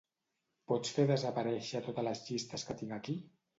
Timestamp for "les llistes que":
2.09-2.79